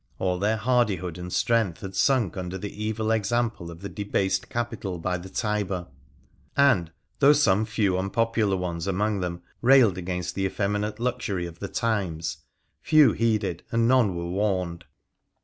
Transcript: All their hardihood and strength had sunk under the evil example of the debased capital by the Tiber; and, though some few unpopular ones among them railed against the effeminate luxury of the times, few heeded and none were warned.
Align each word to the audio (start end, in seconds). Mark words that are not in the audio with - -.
All 0.17 0.39
their 0.39 0.57
hardihood 0.57 1.19
and 1.19 1.31
strength 1.31 1.81
had 1.81 1.95
sunk 1.95 2.35
under 2.35 2.57
the 2.57 2.83
evil 2.83 3.11
example 3.11 3.69
of 3.69 3.81
the 3.81 3.87
debased 3.87 4.49
capital 4.49 4.97
by 4.97 5.19
the 5.19 5.29
Tiber; 5.29 5.89
and, 6.57 6.91
though 7.19 7.33
some 7.33 7.65
few 7.65 7.99
unpopular 7.99 8.57
ones 8.57 8.87
among 8.87 9.19
them 9.19 9.43
railed 9.61 9.99
against 9.99 10.33
the 10.33 10.45
effeminate 10.47 10.99
luxury 10.99 11.45
of 11.45 11.59
the 11.59 11.67
times, 11.67 12.37
few 12.81 13.11
heeded 13.11 13.61
and 13.71 13.87
none 13.87 14.15
were 14.15 14.25
warned. 14.25 14.85